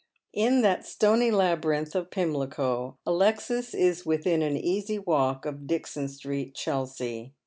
In 0.33 0.61
that 0.63 0.83
stony 0.87 1.29
labyrinth 1.29 1.93
f)f 1.93 2.09
Pimlico 2.09 2.97
Alexis 3.05 3.75
is 3.75 4.03
within 4.03 4.41
an 4.41 4.57
easy 4.57 4.97
walk 4.97 5.45
of 5.45 5.67
Dixon 5.67 6.07
Street, 6.07 6.55
Chelsea. 6.55 7.33